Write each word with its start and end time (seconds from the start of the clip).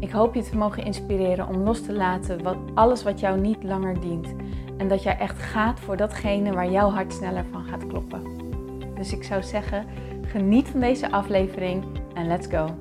Ik 0.00 0.10
hoop 0.10 0.34
je 0.34 0.42
te 0.42 0.56
mogen 0.56 0.84
inspireren 0.84 1.48
om 1.48 1.56
los 1.56 1.82
te 1.82 1.92
laten 1.92 2.42
wat, 2.42 2.56
alles 2.74 3.02
wat 3.02 3.20
jou 3.20 3.40
niet 3.40 3.62
langer 3.62 4.00
dient. 4.00 4.34
En 4.76 4.88
dat 4.88 5.02
jij 5.02 5.18
echt 5.18 5.38
gaat 5.38 5.80
voor 5.80 5.96
datgene 5.96 6.52
waar 6.52 6.70
jouw 6.70 6.90
hart 6.90 7.12
sneller 7.12 7.44
van 7.50 7.64
gaat 7.64 7.86
kloppen. 7.86 8.22
Dus 8.94 9.12
ik 9.12 9.24
zou 9.24 9.42
zeggen, 9.42 9.86
geniet 10.22 10.68
van 10.68 10.80
deze 10.80 11.10
aflevering 11.10 11.84
en 12.14 12.26
let's 12.26 12.46
go. 12.46 12.78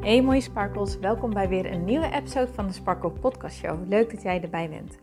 Hey 0.00 0.22
mooie 0.22 0.40
sparkles, 0.40 0.98
welkom 0.98 1.32
bij 1.32 1.48
weer 1.48 1.72
een 1.72 1.84
nieuwe 1.84 2.10
episode 2.12 2.52
van 2.52 2.66
de 2.66 2.72
Sparkle 2.72 3.10
Podcast 3.10 3.56
Show. 3.56 3.88
Leuk 3.88 4.10
dat 4.10 4.22
jij 4.22 4.42
erbij 4.42 4.68
bent. 4.68 4.98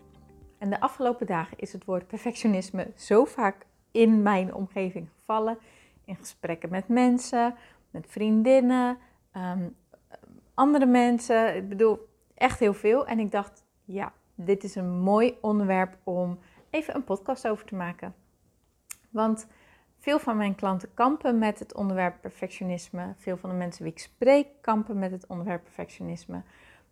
En 0.58 0.70
de 0.70 0.80
afgelopen 0.80 1.26
dagen 1.26 1.58
is 1.60 1.74
het 1.74 1.86
woord 1.86 2.08
perfectionisme 2.08 2.92
zo 2.96 3.26
vaak 3.26 3.66
in 3.92 4.22
mijn 4.22 4.54
omgeving 4.54 5.10
gevallen. 5.20 5.58
In 6.06 6.16
gesprekken 6.16 6.70
met 6.70 6.88
mensen, 6.88 7.56
met 7.94 8.08
vriendinnen, 8.10 8.98
ehm, 9.32 9.70
andere 10.54 10.86
mensen. 10.86 11.56
Ik 11.56 11.70
bedoel, 11.70 12.10
echt 12.34 12.60
heel 12.60 12.74
veel. 12.74 13.08
En 13.08 13.20
ik 13.20 13.32
dacht, 13.32 13.66
ja, 13.84 14.14
dit 14.36 14.64
is 14.64 14.76
een 14.76 15.00
mooi 15.00 15.38
onderwerp 15.42 15.98
om 16.04 16.40
even 16.70 16.96
een 16.96 17.04
podcast 17.04 17.48
over 17.48 17.66
te 17.66 17.76
maken. 17.76 18.16
Want 19.10 19.48
veel 20.00 20.20
van 20.20 20.38
mijn 20.38 20.56
klanten 20.56 20.94
kampen 20.94 21.38
met 21.38 21.60
het 21.60 21.74
onderwerp 21.74 22.22
perfectionisme. 22.22 23.14
Veel 23.18 23.38
van 23.38 23.50
de 23.50 23.56
mensen 23.56 23.84
wie 23.84 23.92
ik 23.92 24.00
spreek 24.00 24.48
kampen 24.62 25.00
met 25.00 25.12
het 25.12 25.28
onderwerp 25.28 25.64
perfectionisme. 25.64 26.42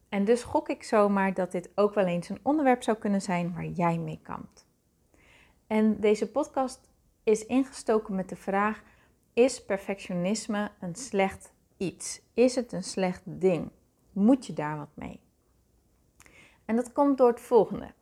En 0.09 0.25
dus 0.25 0.43
gok 0.43 0.69
ik 0.69 0.83
zomaar 0.83 1.33
dat 1.33 1.51
dit 1.51 1.69
ook 1.75 1.93
wel 1.93 2.05
eens 2.05 2.29
een 2.29 2.39
onderwerp 2.41 2.83
zou 2.83 2.97
kunnen 2.97 3.21
zijn 3.21 3.53
waar 3.53 3.65
jij 3.65 3.97
mee 3.97 4.19
kampt. 4.23 4.65
En 5.67 5.99
deze 5.99 6.31
podcast 6.31 6.89
is 7.23 7.45
ingestoken 7.45 8.15
met 8.15 8.29
de 8.29 8.35
vraag: 8.35 8.83
is 9.33 9.65
perfectionisme 9.65 10.71
een 10.79 10.95
slecht 10.95 11.53
iets? 11.77 12.21
Is 12.33 12.55
het 12.55 12.71
een 12.71 12.83
slecht 12.83 13.21
ding? 13.25 13.69
Moet 14.11 14.45
je 14.45 14.53
daar 14.53 14.77
wat 14.77 14.89
mee? 14.93 15.19
En 16.65 16.75
dat 16.75 16.91
komt 16.91 17.17
door 17.17 17.29
het 17.29 17.39
volgende. 17.39 17.93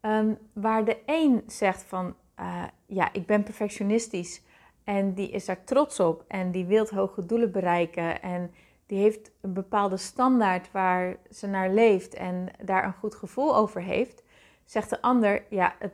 Ehm, 0.00 0.34
waar 0.52 0.84
de 0.84 0.98
een 1.06 1.42
zegt 1.46 1.82
van, 1.82 2.14
uh, 2.40 2.64
ja, 2.86 3.12
ik 3.12 3.26
ben 3.26 3.42
perfectionistisch 3.42 4.42
en 4.84 5.14
die 5.14 5.30
is 5.30 5.44
daar 5.44 5.64
trots 5.64 6.00
op 6.00 6.24
en 6.28 6.50
die 6.50 6.64
wil 6.64 6.86
hoge 6.86 7.26
doelen 7.26 7.52
bereiken 7.52 8.22
en 8.22 8.50
die 8.86 8.98
heeft 8.98 9.30
een 9.40 9.52
bepaalde 9.52 9.96
standaard 9.96 10.70
waar 10.70 11.16
ze 11.30 11.46
naar 11.46 11.70
leeft 11.70 12.14
en 12.14 12.48
daar 12.64 12.84
een 12.84 12.92
goed 12.92 13.14
gevoel 13.14 13.56
over 13.56 13.82
heeft, 13.82 14.22
zegt 14.64 14.90
de 14.90 15.02
ander, 15.02 15.44
ja, 15.50 15.74
het, 15.78 15.92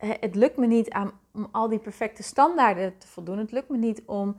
het 0.00 0.34
lukt 0.34 0.56
me 0.56 0.66
niet 0.66 0.90
aan 0.90 1.12
om 1.32 1.48
al 1.50 1.68
die 1.68 1.78
perfecte 1.78 2.22
standaarden 2.22 2.98
te 2.98 3.06
voldoen. 3.06 3.38
Het 3.38 3.52
lukt 3.52 3.68
me 3.68 3.76
niet 3.76 4.02
om 4.06 4.36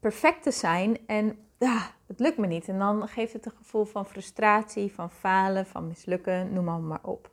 perfect 0.00 0.42
te 0.42 0.50
zijn 0.50 0.98
en 1.06 1.38
ja, 1.58 1.90
het 2.06 2.20
lukt 2.20 2.38
me 2.38 2.46
niet. 2.46 2.68
En 2.68 2.78
dan 2.78 3.08
geeft 3.08 3.32
het 3.32 3.46
een 3.46 3.56
gevoel 3.56 3.84
van 3.84 4.06
frustratie, 4.06 4.92
van 4.92 5.10
falen, 5.10 5.66
van 5.66 5.86
mislukken, 5.86 6.52
noem 6.52 6.64
maar, 6.64 6.80
maar 6.80 7.02
op. 7.02 7.30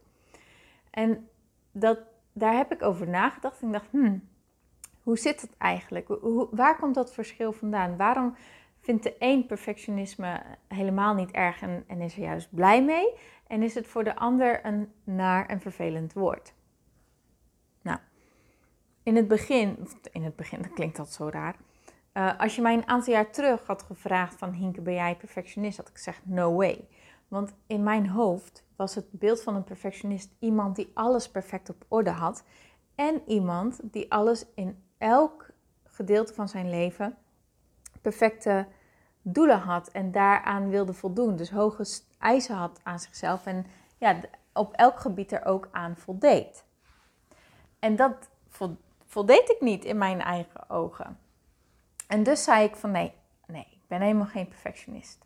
En 0.89 1.29
dat, 1.71 1.99
daar 2.33 2.55
heb 2.55 2.71
ik 2.71 2.81
over 2.81 3.07
nagedacht 3.07 3.61
en 3.61 3.67
ik 3.67 3.73
dacht, 3.73 3.91
hmm, 3.91 4.27
hoe 5.03 5.17
zit 5.17 5.41
het 5.41 5.57
eigenlijk? 5.57 6.07
Hoe, 6.07 6.47
waar 6.51 6.77
komt 6.77 6.95
dat 6.95 7.13
verschil 7.13 7.51
vandaan? 7.51 7.97
Waarom 7.97 8.35
vindt 8.81 9.03
de 9.03 9.15
een 9.19 9.45
perfectionisme 9.45 10.41
helemaal 10.67 11.13
niet 11.13 11.31
erg 11.31 11.61
en, 11.61 11.83
en 11.87 12.01
is 12.01 12.15
er 12.15 12.21
juist 12.21 12.47
blij 12.51 12.83
mee? 12.83 13.13
En 13.47 13.63
is 13.63 13.75
het 13.75 13.87
voor 13.87 14.03
de 14.03 14.15
ander 14.15 14.65
een 14.65 14.91
naar 15.03 15.45
en 15.45 15.61
vervelend 15.61 16.13
woord? 16.13 16.53
In 19.03 19.15
het 19.15 19.27
begin, 19.27 19.87
in 20.11 20.23
het 20.23 20.35
begin, 20.35 20.61
dat 20.61 20.73
klinkt 20.73 20.97
dat 20.97 21.13
zo 21.13 21.29
raar. 21.29 21.55
Uh, 22.13 22.39
als 22.39 22.55
je 22.55 22.61
mij 22.61 22.73
een 22.73 22.87
aantal 22.87 23.13
jaar 23.13 23.31
terug 23.31 23.65
had 23.65 23.83
gevraagd 23.83 24.35
van 24.35 24.51
Hinke, 24.51 24.81
ben 24.81 24.93
jij 24.93 25.15
perfectionist? 25.15 25.77
Had 25.77 25.87
ik 25.87 25.95
gezegd, 25.95 26.21
no 26.23 26.53
way. 26.55 26.87
Want 27.27 27.53
in 27.67 27.83
mijn 27.83 28.09
hoofd 28.09 28.63
was 28.75 28.95
het 28.95 29.11
beeld 29.11 29.41
van 29.41 29.55
een 29.55 29.63
perfectionist 29.63 30.29
iemand 30.39 30.75
die 30.75 30.91
alles 30.93 31.29
perfect 31.29 31.69
op 31.69 31.85
orde 31.87 32.09
had. 32.09 32.43
En 32.95 33.21
iemand 33.27 33.79
die 33.83 34.11
alles 34.11 34.45
in 34.55 34.83
elk 34.97 35.49
gedeelte 35.83 36.33
van 36.33 36.49
zijn 36.49 36.69
leven 36.69 37.17
perfecte 38.01 38.67
doelen 39.21 39.59
had 39.59 39.87
en 39.87 40.11
daaraan 40.11 40.69
wilde 40.69 40.93
voldoen. 40.93 41.35
Dus 41.35 41.51
hoge 41.51 42.01
eisen 42.19 42.55
had 42.55 42.79
aan 42.83 42.99
zichzelf 42.99 43.45
en 43.45 43.65
ja, 43.97 44.19
op 44.53 44.73
elk 44.73 44.99
gebied 44.99 45.31
er 45.31 45.45
ook 45.45 45.69
aan 45.71 45.97
voldeed. 45.97 46.65
En 47.79 47.95
dat 47.95 48.29
voldeed 49.11 49.49
ik 49.49 49.61
niet 49.61 49.85
in 49.85 49.97
mijn 49.97 50.21
eigen 50.21 50.69
ogen. 50.69 51.19
En 52.07 52.23
dus 52.23 52.43
zei 52.43 52.63
ik 52.63 52.75
van 52.75 52.91
nee, 52.91 53.13
nee, 53.47 53.67
ik 53.71 53.87
ben 53.87 54.01
helemaal 54.01 54.25
geen 54.25 54.47
perfectionist. 54.47 55.25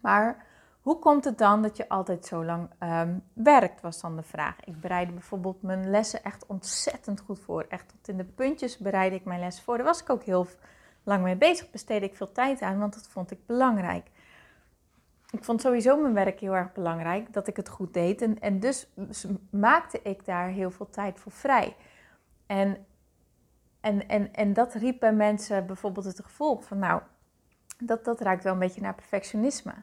Maar 0.00 0.46
hoe 0.80 0.98
komt 0.98 1.24
het 1.24 1.38
dan 1.38 1.62
dat 1.62 1.76
je 1.76 1.88
altijd 1.88 2.26
zo 2.26 2.44
lang 2.44 2.70
um, 2.80 3.24
werkt, 3.32 3.80
was 3.80 4.00
dan 4.00 4.16
de 4.16 4.22
vraag. 4.22 4.60
Ik 4.64 4.80
bereidde 4.80 5.12
bijvoorbeeld 5.12 5.62
mijn 5.62 5.90
lessen 5.90 6.22
echt 6.22 6.46
ontzettend 6.46 7.20
goed 7.20 7.40
voor. 7.40 7.66
Echt 7.68 7.88
tot 7.88 8.08
in 8.08 8.16
de 8.16 8.24
puntjes 8.24 8.78
bereidde 8.78 9.16
ik 9.16 9.24
mijn 9.24 9.40
les 9.40 9.60
voor. 9.60 9.76
Daar 9.76 9.86
was 9.86 10.00
ik 10.00 10.10
ook 10.10 10.22
heel 10.22 10.46
lang 11.02 11.22
mee 11.22 11.36
bezig, 11.36 11.70
besteedde 11.70 12.06
ik 12.06 12.16
veel 12.16 12.32
tijd 12.32 12.62
aan, 12.62 12.78
want 12.78 12.94
dat 12.94 13.08
vond 13.08 13.30
ik 13.30 13.46
belangrijk. 13.46 14.06
Ik 15.30 15.44
vond 15.44 15.60
sowieso 15.60 16.00
mijn 16.00 16.14
werk 16.14 16.40
heel 16.40 16.54
erg 16.56 16.72
belangrijk, 16.72 17.32
dat 17.32 17.46
ik 17.46 17.56
het 17.56 17.68
goed 17.68 17.94
deed. 17.94 18.22
En, 18.22 18.40
en 18.40 18.60
dus 18.60 18.88
maakte 19.50 20.00
ik 20.02 20.24
daar 20.24 20.48
heel 20.48 20.70
veel 20.70 20.90
tijd 20.90 21.18
voor 21.18 21.32
vrij. 21.32 21.76
En, 22.46 22.86
en, 23.80 24.08
en, 24.08 24.32
en 24.32 24.52
dat 24.52 24.74
riep 24.74 25.00
bij 25.00 25.12
mensen 25.12 25.66
bijvoorbeeld 25.66 26.06
het 26.06 26.20
gevoel 26.22 26.58
van, 26.58 26.78
nou, 26.78 27.02
dat, 27.78 28.04
dat 28.04 28.20
raakt 28.20 28.44
wel 28.44 28.52
een 28.52 28.58
beetje 28.58 28.80
naar 28.80 28.94
perfectionisme. 28.94 29.74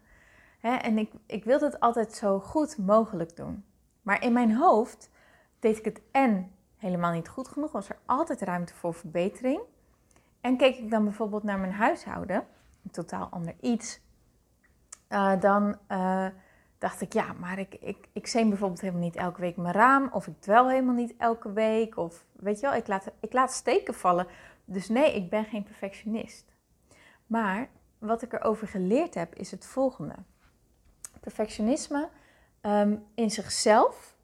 en 0.61 0.97
ik, 0.97 1.11
ik 1.25 1.43
wilde 1.43 1.65
het 1.65 1.79
altijd 1.79 2.13
zo 2.13 2.39
goed 2.39 2.77
mogelijk 2.77 3.35
doen. 3.35 3.65
Maar 4.01 4.23
in 4.23 4.33
mijn 4.33 4.55
hoofd 4.55 5.09
deed 5.59 5.77
ik 5.77 5.85
het 5.85 6.01
en 6.11 6.51
helemaal 6.77 7.11
niet 7.11 7.27
goed 7.27 7.47
genoeg, 7.47 7.71
was 7.71 7.89
er 7.89 7.97
altijd 8.05 8.41
ruimte 8.41 8.73
voor 8.73 8.93
verbetering. 8.93 9.61
En 10.41 10.57
keek 10.57 10.77
ik 10.77 10.89
dan 10.89 11.03
bijvoorbeeld 11.03 11.43
naar 11.43 11.59
mijn 11.59 11.71
huishouden, 11.71 12.45
een 12.83 12.91
totaal 12.91 13.27
ander 13.31 13.55
iets, 13.61 14.01
uh, 15.09 15.39
dan 15.39 15.77
uh, 15.89 16.27
dacht 16.83 17.01
ik, 17.01 17.13
ja, 17.13 17.33
maar 17.33 17.59
ik, 17.59 17.75
ik, 17.79 18.07
ik 18.13 18.27
zeen 18.27 18.49
bijvoorbeeld 18.49 18.81
helemaal 18.81 19.01
niet 19.01 19.15
elke 19.15 19.41
week 19.41 19.57
mijn 19.57 19.73
raam. 19.73 20.09
Of 20.11 20.27
ik 20.27 20.41
dwel 20.41 20.69
helemaal 20.69 20.95
niet 20.95 21.13
elke 21.17 21.53
week. 21.53 21.97
Of 21.97 22.25
weet 22.31 22.59
je 22.59 22.67
wel, 22.67 22.75
ik 22.75 22.87
laat, 22.87 23.11
ik 23.19 23.33
laat 23.33 23.51
steken 23.51 23.93
vallen. 23.93 24.27
Dus 24.65 24.89
nee, 24.89 25.15
ik 25.15 25.29
ben 25.29 25.45
geen 25.45 25.63
perfectionist. 25.63 26.45
Maar 27.27 27.69
wat 27.97 28.21
ik 28.21 28.33
erover 28.33 28.67
geleerd 28.67 29.13
heb, 29.13 29.35
is 29.35 29.51
het 29.51 29.65
volgende. 29.65 30.15
Perfectionisme 31.19 32.09
ehm, 32.61 32.95
in 33.15 33.31
zichzelf, 33.31 34.15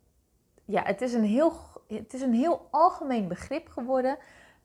ja, 0.65 0.83
het 0.83 1.01
is 1.01 1.13
een 1.13 1.23
heel, 1.23 1.53
het 1.87 2.13
is 2.13 2.21
een 2.21 2.33
heel 2.33 2.67
algemeen 2.71 3.27
begrip 3.27 3.69
geworden. 3.69 4.17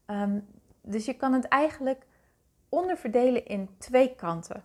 Ehm, 0.06 0.41
dus 0.81 1.05
je 1.05 1.15
kan 1.15 1.32
het 1.32 1.49
eigenlijk 1.49 2.06
onderverdelen 2.69 3.47
in 3.47 3.69
twee 3.78 4.15
kanten. 4.15 4.65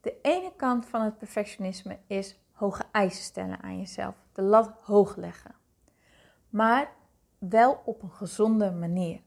De 0.00 0.14
ene 0.22 0.52
kant 0.56 0.86
van 0.86 1.00
het 1.02 1.18
perfectionisme 1.18 1.98
is 2.06 2.40
hoge 2.62 2.84
eisen 2.92 3.22
stellen 3.22 3.62
aan 3.62 3.78
jezelf. 3.78 4.14
De 4.32 4.42
lat 4.42 4.70
hoog 4.82 5.16
leggen. 5.16 5.54
Maar 6.48 6.90
wel 7.38 7.82
op 7.84 8.02
een 8.02 8.10
gezonde 8.10 8.70
manier. 8.70 9.20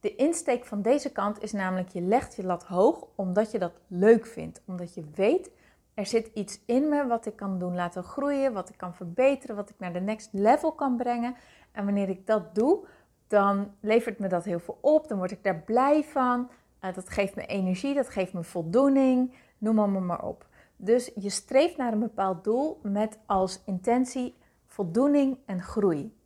De 0.00 0.14
insteek 0.14 0.64
van 0.64 0.82
deze 0.82 1.12
kant 1.12 1.42
is 1.42 1.52
namelijk: 1.52 1.88
je 1.88 2.00
legt 2.00 2.34
je 2.34 2.44
lat 2.44 2.64
hoog 2.64 3.06
omdat 3.14 3.50
je 3.50 3.58
dat 3.58 3.72
leuk 3.86 4.26
vindt. 4.26 4.62
Omdat 4.66 4.94
je 4.94 5.04
weet, 5.14 5.50
er 5.94 6.06
zit 6.06 6.30
iets 6.34 6.60
in 6.66 6.88
me 6.88 7.06
wat 7.06 7.26
ik 7.26 7.36
kan 7.36 7.58
doen 7.58 7.74
laten 7.74 8.02
groeien, 8.02 8.52
wat 8.52 8.68
ik 8.68 8.76
kan 8.76 8.94
verbeteren, 8.94 9.56
wat 9.56 9.70
ik 9.70 9.78
naar 9.78 9.92
de 9.92 10.00
next 10.00 10.28
level 10.32 10.72
kan 10.72 10.96
brengen. 10.96 11.36
En 11.72 11.84
wanneer 11.84 12.08
ik 12.08 12.26
dat 12.26 12.54
doe, 12.54 12.86
dan 13.26 13.74
levert 13.80 14.18
me 14.18 14.28
dat 14.28 14.44
heel 14.44 14.60
veel 14.60 14.78
op. 14.80 15.08
Dan 15.08 15.18
word 15.18 15.30
ik 15.30 15.42
daar 15.42 15.62
blij 15.62 16.04
van. 16.04 16.50
Uh, 16.84 16.94
dat 16.94 17.08
geeft 17.08 17.34
me 17.34 17.46
energie, 17.46 17.94
dat 17.94 18.08
geeft 18.08 18.32
me 18.32 18.42
voldoening. 18.42 19.34
Noem 19.58 19.74
maar, 19.74 19.88
maar 19.88 20.24
op. 20.24 20.46
Dus 20.84 21.10
je 21.14 21.30
streeft 21.30 21.76
naar 21.76 21.92
een 21.92 21.98
bepaald 21.98 22.44
doel 22.44 22.80
met 22.82 23.18
als 23.26 23.62
intentie 23.64 24.34
voldoening 24.66 25.38
en 25.46 25.62
groei. 25.62 26.16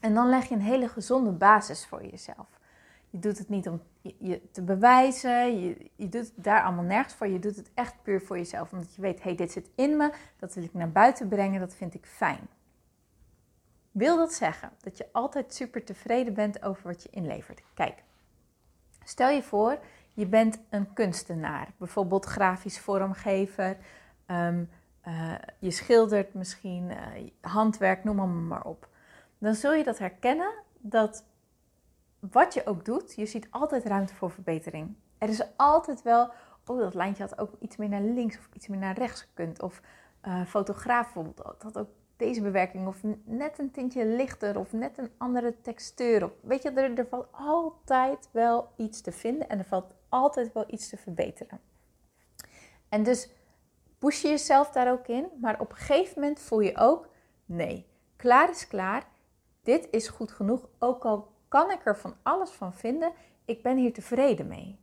En 0.00 0.14
dan 0.14 0.28
leg 0.28 0.48
je 0.48 0.54
een 0.54 0.60
hele 0.60 0.88
gezonde 0.88 1.30
basis 1.30 1.86
voor 1.86 2.04
jezelf. 2.04 2.60
Je 3.10 3.18
doet 3.18 3.38
het 3.38 3.48
niet 3.48 3.68
om 3.68 3.82
je 4.18 4.50
te 4.50 4.62
bewijzen. 4.62 5.60
Je, 5.60 5.90
je 5.96 6.08
doet 6.08 6.32
het 6.34 6.44
daar 6.44 6.62
allemaal 6.62 6.84
nergens 6.84 7.14
voor. 7.14 7.26
Je 7.26 7.38
doet 7.38 7.56
het 7.56 7.70
echt 7.74 8.02
puur 8.02 8.22
voor 8.22 8.36
jezelf. 8.36 8.72
Omdat 8.72 8.94
je 8.94 9.02
weet, 9.02 9.18
hé, 9.18 9.22
hey, 9.22 9.34
dit 9.34 9.52
zit 9.52 9.70
in 9.74 9.96
me. 9.96 10.12
Dat 10.38 10.54
wil 10.54 10.64
ik 10.64 10.74
naar 10.74 10.92
buiten 10.92 11.28
brengen. 11.28 11.60
Dat 11.60 11.74
vind 11.74 11.94
ik 11.94 12.06
fijn. 12.06 12.48
Wil 13.90 14.16
dat 14.16 14.32
zeggen 14.32 14.72
dat 14.80 14.96
je 14.96 15.08
altijd 15.12 15.54
super 15.54 15.84
tevreden 15.84 16.34
bent 16.34 16.62
over 16.62 16.82
wat 16.82 17.02
je 17.02 17.08
inlevert? 17.10 17.62
Kijk, 17.74 18.02
stel 19.04 19.28
je 19.28 19.42
voor, 19.42 19.78
je 20.18 20.26
bent 20.26 20.60
een 20.70 20.92
kunstenaar. 20.92 21.72
Bijvoorbeeld 21.76 22.24
grafisch 22.24 22.78
vormgever. 22.78 23.76
Ehm, 24.26 24.64
eh, 25.00 25.34
je 25.58 25.70
schildert 25.70 26.34
misschien, 26.34 26.90
uh, 26.90 27.30
handwerk, 27.40 28.04
noem 28.04 28.16
maar, 28.16 28.28
maar 28.28 28.64
op. 28.64 28.88
Dan 29.38 29.54
zul 29.54 29.72
je 29.74 29.84
dat 29.84 29.98
herkennen 29.98 30.52
dat 30.78 31.24
wat 32.18 32.54
je 32.54 32.66
ook 32.66 32.84
doet, 32.84 33.14
je 33.14 33.26
ziet 33.26 33.46
altijd 33.50 33.84
ruimte 33.84 34.14
voor 34.14 34.30
verbetering. 34.30 34.94
Er 35.18 35.28
is 35.28 35.42
altijd 35.56 36.02
wel, 36.02 36.30
oh 36.66 36.78
dat 36.78 36.94
lijntje 36.94 37.22
had 37.22 37.38
ook 37.38 37.52
iets 37.58 37.76
meer 37.76 37.88
naar 37.88 38.02
links 38.02 38.38
of 38.38 38.48
iets 38.52 38.66
meer 38.66 38.78
naar 38.78 38.98
rechts 38.98 39.20
gekund. 39.20 39.62
Of 39.62 39.80
uh, 40.26 40.44
fotograaf 40.44 41.04
bijvoorbeeld 41.04 41.62
had 41.62 41.78
ook 41.78 41.88
deze 42.16 42.42
bewerking 42.42 42.86
of 42.86 43.02
net 43.24 43.58
een 43.58 43.70
tintje 43.70 44.06
lichter 44.06 44.58
of 44.58 44.72
net 44.72 44.98
een 44.98 45.10
andere 45.16 45.54
textuur. 45.62 46.24
Of, 46.24 46.30
weet 46.40 46.62
je, 46.62 46.70
er, 46.70 46.98
er 46.98 47.06
valt 47.06 47.28
altijd 47.30 48.28
wel 48.30 48.68
iets 48.76 49.00
te 49.00 49.12
vinden 49.12 49.48
en 49.48 49.58
er 49.58 49.64
valt 49.64 49.96
altijd 50.08 50.52
wel 50.52 50.64
iets 50.66 50.88
te 50.88 50.96
verbeteren. 50.96 51.60
En 52.88 53.02
dus 53.02 53.30
push 53.98 54.22
je 54.22 54.28
jezelf 54.28 54.70
daar 54.70 54.92
ook 54.92 55.06
in, 55.06 55.28
maar 55.40 55.60
op 55.60 55.70
een 55.70 55.76
gegeven 55.76 56.20
moment 56.20 56.40
voel 56.40 56.60
je 56.60 56.76
ook, 56.76 57.08
nee, 57.44 57.86
klaar 58.16 58.50
is 58.50 58.66
klaar, 58.68 59.06
dit 59.62 59.88
is 59.90 60.08
goed 60.08 60.32
genoeg, 60.32 60.68
ook 60.78 61.04
al 61.04 61.32
kan 61.48 61.70
ik 61.70 61.86
er 61.86 61.96
van 61.96 62.16
alles 62.22 62.50
van 62.50 62.74
vinden, 62.74 63.12
ik 63.44 63.62
ben 63.62 63.76
hier 63.76 63.92
tevreden 63.92 64.46
mee. 64.46 64.78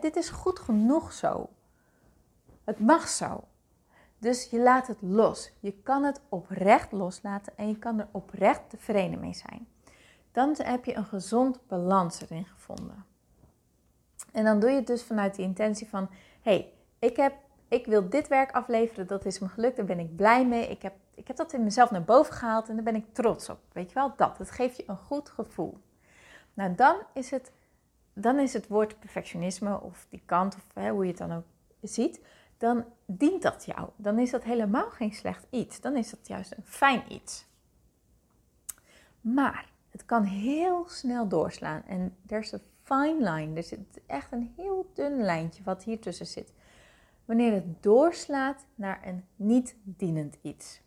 dit 0.00 0.16
is 0.16 0.28
goed 0.28 0.58
genoeg 0.58 1.12
zo. 1.12 1.48
Het 2.64 2.78
mag 2.78 3.08
zo. 3.08 3.44
Dus 4.18 4.50
je 4.50 4.60
laat 4.60 4.86
het 4.86 5.02
los. 5.02 5.52
Je 5.60 5.72
kan 5.82 6.04
het 6.04 6.20
oprecht 6.28 6.92
loslaten 6.92 7.56
en 7.56 7.68
je 7.68 7.78
kan 7.78 7.98
er 7.98 8.08
oprecht 8.10 8.70
tevreden 8.70 9.20
mee 9.20 9.34
zijn. 9.34 9.68
Dan 10.32 10.54
heb 10.58 10.84
je 10.84 10.94
een 10.94 11.04
gezond 11.04 11.66
balans 11.66 12.20
erin 12.20 12.44
gevonden. 12.44 13.04
En 14.34 14.44
dan 14.44 14.60
doe 14.60 14.70
je 14.70 14.76
het 14.76 14.86
dus 14.86 15.02
vanuit 15.02 15.34
de 15.34 15.42
intentie 15.42 15.88
van: 15.88 16.08
hey, 16.42 16.72
ik, 16.98 17.16
heb, 17.16 17.34
ik 17.68 17.86
wil 17.86 18.08
dit 18.08 18.28
werk 18.28 18.52
afleveren, 18.52 19.06
dat 19.06 19.24
is 19.24 19.38
me 19.38 19.48
gelukt, 19.48 19.76
daar 19.76 19.84
ben 19.84 19.98
ik 19.98 20.16
blij 20.16 20.46
mee. 20.46 20.68
Ik 20.68 20.82
heb, 20.82 20.94
ik 21.14 21.26
heb 21.26 21.36
dat 21.36 21.52
in 21.52 21.64
mezelf 21.64 21.90
naar 21.90 22.04
boven 22.04 22.34
gehaald 22.34 22.68
en 22.68 22.74
daar 22.74 22.84
ben 22.84 22.94
ik 22.94 23.14
trots 23.14 23.48
op. 23.48 23.58
Weet 23.72 23.88
je 23.88 23.94
wel, 23.94 24.12
dat. 24.16 24.38
Het 24.38 24.50
geeft 24.50 24.76
je 24.76 24.84
een 24.86 24.96
goed 24.96 25.28
gevoel. 25.28 25.78
Nou, 26.54 26.74
dan 26.74 26.96
is 27.12 27.30
het, 27.30 27.52
dan 28.12 28.38
is 28.38 28.52
het 28.52 28.68
woord 28.68 28.98
perfectionisme 28.98 29.80
of 29.80 30.06
die 30.10 30.22
kant, 30.26 30.54
of 30.54 30.64
hè, 30.74 30.90
hoe 30.90 31.02
je 31.02 31.10
het 31.10 31.18
dan 31.18 31.32
ook 31.32 31.44
ziet, 31.80 32.20
dan 32.58 32.84
dient 33.06 33.42
dat 33.42 33.64
jou. 33.64 33.88
Dan 33.96 34.18
is 34.18 34.30
dat 34.30 34.44
helemaal 34.44 34.90
geen 34.90 35.12
slecht 35.12 35.46
iets. 35.50 35.80
Dan 35.80 35.96
is 35.96 36.10
dat 36.10 36.26
juist 36.26 36.52
een 36.56 36.64
fijn 36.64 37.12
iets. 37.12 37.46
Maar 39.20 39.72
het 39.90 40.04
kan 40.04 40.22
heel 40.22 40.88
snel 40.88 41.28
doorslaan. 41.28 41.82
En 41.86 42.16
there's 42.26 42.54
a 42.54 42.58
fine 42.84 43.30
line. 43.30 43.56
Er 43.56 43.62
zit 43.62 44.00
echt 44.06 44.32
een 44.32 44.52
heel 44.56 44.90
dun 44.94 45.22
lijntje 45.22 45.62
wat 45.62 45.84
hier 45.84 46.00
tussen 46.00 46.26
zit. 46.26 46.52
Wanneer 47.24 47.52
het 47.52 47.82
doorslaat 47.82 48.66
naar 48.74 49.06
een 49.06 49.24
niet 49.36 49.76
dienend 49.82 50.38
iets. 50.42 50.82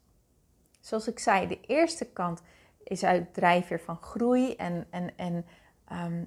Zoals 0.80 1.08
ik 1.08 1.20
zei, 1.20 1.48
de 1.48 1.62
eerste 1.62 2.06
kant 2.06 2.42
is 2.84 3.04
uit 3.04 3.34
drijfveer 3.34 3.80
van 3.80 3.98
groei 3.98 4.56
en, 4.56 4.88
en, 4.90 5.18
en 5.18 5.46
ehm, 5.88 6.24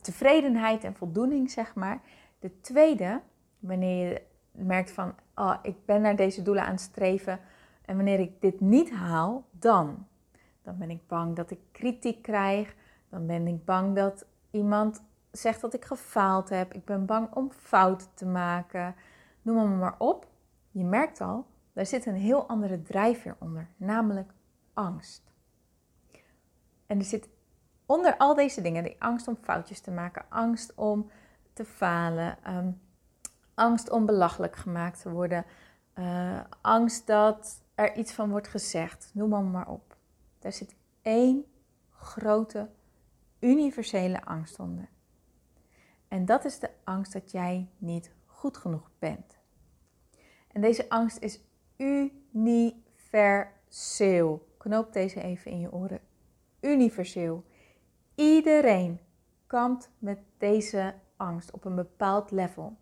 tevredenheid 0.00 0.84
en 0.84 0.94
voldoening, 0.94 1.50
zeg 1.50 1.74
maar. 1.74 2.00
De 2.38 2.60
tweede, 2.60 3.20
wanneer 3.58 4.08
je 4.08 4.22
merkt 4.50 4.90
van, 4.90 5.14
oh, 5.34 5.56
ik 5.62 5.84
ben 5.84 6.00
naar 6.00 6.16
deze 6.16 6.42
doelen 6.42 6.64
aan 6.64 6.70
het 6.70 6.80
streven 6.80 7.40
en 7.84 7.96
wanneer 7.96 8.20
ik 8.20 8.40
dit 8.40 8.60
niet 8.60 8.90
haal, 8.90 9.44
dan. 9.50 10.06
Dan 10.62 10.78
ben 10.78 10.90
ik 10.90 11.06
bang 11.06 11.36
dat 11.36 11.50
ik 11.50 11.58
kritiek 11.72 12.22
krijg. 12.22 12.74
Dan 13.08 13.26
ben 13.26 13.46
ik 13.46 13.64
bang 13.64 13.94
dat 13.94 14.26
iemand 14.54 15.02
zegt 15.30 15.60
dat 15.60 15.74
ik 15.74 15.84
gefaald 15.84 16.48
heb. 16.48 16.72
Ik 16.72 16.84
ben 16.84 17.06
bang 17.06 17.34
om 17.34 17.50
fouten 17.50 18.08
te 18.14 18.26
maken. 18.26 18.94
Noem 19.42 19.56
maar 19.56 19.66
maar 19.66 19.94
op. 19.98 20.26
Je 20.70 20.84
merkt 20.84 21.20
al, 21.20 21.46
daar 21.72 21.86
zit 21.86 22.06
een 22.06 22.14
heel 22.14 22.46
andere 22.46 22.82
drijfveer 22.82 23.36
onder, 23.38 23.68
namelijk 23.76 24.32
angst. 24.72 25.22
En 26.86 26.98
er 26.98 27.04
zit 27.04 27.28
onder 27.86 28.16
al 28.16 28.34
deze 28.34 28.60
dingen, 28.60 28.84
die 28.84 28.96
angst 28.98 29.28
om 29.28 29.38
foutjes 29.40 29.80
te 29.80 29.90
maken, 29.90 30.24
angst 30.28 30.74
om 30.74 31.10
te 31.52 31.64
falen, 31.64 32.36
ehm, 32.42 32.70
angst 33.54 33.90
om 33.90 34.06
belachelijk 34.06 34.56
gemaakt 34.56 35.00
te 35.00 35.10
worden, 35.10 35.44
uh, 35.94 36.40
angst 36.60 37.06
dat 37.06 37.62
er 37.74 37.96
iets 37.96 38.12
van 38.12 38.30
wordt 38.30 38.48
gezegd, 38.48 39.10
noem 39.12 39.28
maar, 39.28 39.42
maar 39.42 39.68
op. 39.68 39.96
Daar 40.38 40.52
zit 40.52 40.74
één 41.02 41.44
grote, 41.90 42.68
universele 43.44 44.24
angst 44.24 44.58
onder. 44.58 44.88
En 46.08 46.24
dat 46.24 46.44
is 46.44 46.58
de 46.58 46.70
angst 46.84 47.12
dat 47.12 47.30
jij 47.30 47.68
niet 47.78 48.12
goed 48.26 48.56
genoeg 48.56 48.90
bent. 48.98 49.38
En 50.52 50.60
deze 50.60 50.88
angst 50.88 51.18
is 51.18 51.40
universeel. 51.76 54.48
Knoop 54.58 54.92
deze 54.92 55.22
even 55.22 55.50
in 55.50 55.60
je 55.60 55.72
oren. 55.72 56.00
Universeel. 56.60 57.44
Iedereen 58.14 59.00
kampt 59.46 59.90
met 59.98 60.18
deze 60.38 60.94
angst 61.16 61.50
op 61.50 61.64
een 61.64 61.74
bepaald 61.74 62.30
level. 62.30 62.76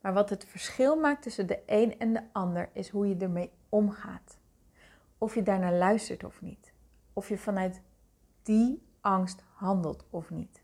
Maar 0.00 0.12
wat 0.12 0.30
het 0.30 0.44
verschil 0.44 0.96
maakt 0.96 1.22
tussen 1.22 1.46
de 1.46 1.62
een 1.66 1.98
en 1.98 2.12
de 2.12 2.22
ander 2.32 2.70
is 2.72 2.88
hoe 2.88 3.08
je 3.08 3.16
ermee 3.16 3.50
omgaat. 3.68 4.38
Of 5.18 5.34
je 5.34 5.42
daarnaar 5.42 5.74
luistert 5.74 6.24
of 6.24 6.40
niet. 6.40 6.72
Of 7.12 7.28
je 7.28 7.38
vanuit 7.38 7.82
die 8.42 8.88
angst 9.00 9.44
handelt 9.54 10.04
of 10.10 10.30
niet. 10.30 10.62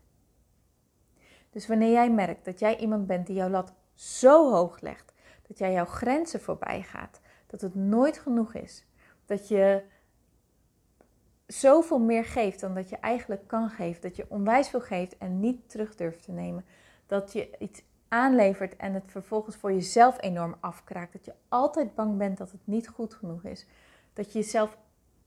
Dus 1.49 1.67
wanneer 1.67 1.91
jij 1.91 2.11
merkt 2.11 2.45
dat 2.45 2.59
jij 2.59 2.77
iemand 2.77 3.07
bent 3.07 3.27
die 3.27 3.35
jouw 3.35 3.49
lat 3.49 3.73
zo 3.93 4.51
hoog 4.51 4.79
legt, 4.81 5.13
dat 5.47 5.57
jij 5.57 5.71
jouw 5.71 5.85
grenzen 5.85 6.41
voorbij 6.41 6.81
gaat, 6.81 7.21
dat 7.47 7.61
het 7.61 7.75
nooit 7.75 8.17
genoeg 8.17 8.53
is, 8.53 8.85
dat 9.25 9.47
je 9.47 9.83
zoveel 11.47 11.99
meer 11.99 12.25
geeft 12.25 12.59
dan 12.59 12.73
dat 12.73 12.89
je 12.89 12.97
eigenlijk 12.97 13.47
kan 13.47 13.69
geven, 13.69 14.01
dat 14.01 14.15
je 14.15 14.25
onwijs 14.29 14.69
veel 14.69 14.81
geeft 14.81 15.17
en 15.17 15.39
niet 15.39 15.69
terug 15.69 15.95
durft 15.95 16.23
te 16.23 16.31
nemen, 16.31 16.65
dat 17.05 17.33
je 17.33 17.57
iets 17.59 17.83
aanlevert 18.07 18.75
en 18.75 18.93
het 18.93 19.03
vervolgens 19.07 19.55
voor 19.55 19.71
jezelf 19.71 20.21
enorm 20.21 20.55
afkraakt, 20.59 21.13
dat 21.13 21.25
je 21.25 21.33
altijd 21.49 21.95
bang 21.95 22.17
bent 22.17 22.37
dat 22.37 22.51
het 22.51 22.61
niet 22.63 22.87
goed 22.87 23.13
genoeg 23.13 23.43
is, 23.43 23.65
dat 24.13 24.31
je 24.31 24.39
jezelf 24.39 24.77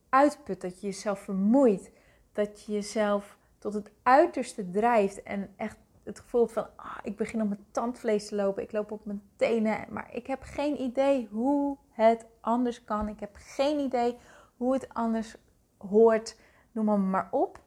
uitput, 0.09 0.61
dat 0.61 0.81
je 0.81 0.87
jezelf 0.87 1.21
vermoeit, 1.21 1.91
dat 2.33 2.65
je 2.65 2.73
jezelf 2.73 3.39
tot 3.59 3.75
het 3.75 3.91
uiterste 4.03 4.71
drijft 4.71 5.23
en 5.23 5.55
echt 5.57 5.77
het 6.03 6.21
gevoel 6.21 6.47
van 6.47 6.67
ah, 6.77 6.99
ik 7.03 7.17
begin 7.17 7.43
op 7.43 7.49
mijn 7.49 7.67
tandvlees 7.71 8.29
te 8.29 8.35
lopen, 8.35 8.63
ik 8.63 8.73
loop 8.73 8.91
op 8.91 9.05
mijn 9.05 9.23
tenen, 9.37 9.87
maar 9.91 10.15
ik 10.15 10.27
heb 10.27 10.43
geen 10.43 10.81
idee 10.81 11.29
hoe 11.31 11.77
het 11.91 12.27
anders 12.41 12.85
kan, 12.85 13.09
ik 13.09 13.21
heb 13.21 13.31
geen 13.35 13.79
idee 13.79 14.17
hoe 14.57 14.73
het 14.73 14.89
anders 14.89 15.37
hoort, 15.79 16.37
noem 16.73 16.85
maar, 16.85 16.99
maar 16.99 17.29
op. 17.31 17.61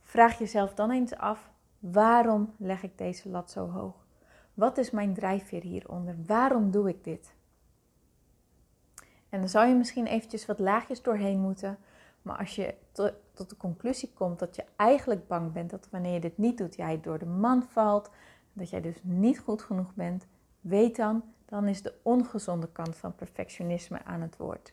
Vraag 0.00 0.38
jezelf 0.38 0.74
dan 0.74 0.90
eens 0.90 1.16
af, 1.16 1.50
waarom 1.78 2.54
leg 2.58 2.82
ik 2.82 2.98
deze 2.98 3.28
lat 3.28 3.50
zo 3.50 3.70
hoog? 3.70 3.94
Wat 4.54 4.78
is 4.78 4.90
mijn 4.90 5.14
drijfveer 5.14 5.62
hieronder? 5.62 6.16
Waarom 6.26 6.70
doe 6.70 6.88
ik 6.88 7.04
dit? 7.04 7.34
En 9.28 9.38
dan 9.38 9.48
zou 9.48 9.68
je 9.68 9.74
misschien 9.74 10.06
eventjes 10.06 10.46
wat 10.46 10.58
laagjes 10.58 11.02
doorheen 11.02 11.40
moeten. 11.40 11.78
Maar 12.22 12.38
als 12.38 12.54
je 12.54 12.74
tot 13.32 13.50
de 13.50 13.56
conclusie 13.56 14.12
komt 14.14 14.38
dat 14.38 14.56
je 14.56 14.64
eigenlijk 14.76 15.26
bang 15.26 15.52
bent 15.52 15.70
dat 15.70 15.88
wanneer 15.90 16.12
je 16.12 16.20
dit 16.20 16.38
niet 16.38 16.58
doet, 16.58 16.76
jij 16.76 17.00
door 17.00 17.18
de 17.18 17.26
man 17.26 17.62
valt, 17.62 18.10
dat 18.52 18.70
jij 18.70 18.80
dus 18.80 18.96
niet 19.02 19.38
goed 19.38 19.62
genoeg 19.62 19.94
bent, 19.94 20.26
weet 20.60 20.96
dan, 20.96 21.22
dan 21.44 21.68
is 21.68 21.82
de 21.82 21.94
ongezonde 22.02 22.68
kant 22.72 22.96
van 22.96 23.14
perfectionisme 23.14 24.04
aan 24.04 24.20
het 24.20 24.36
woord 24.36 24.72